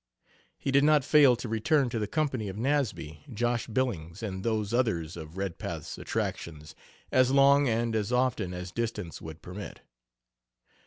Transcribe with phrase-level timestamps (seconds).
[0.57, 4.73] He did not fail to return to the company of Nasby, Josh Billings, and those
[4.73, 6.73] others of Redpath's "attractions"
[7.11, 9.81] as long and as often as distance would permit.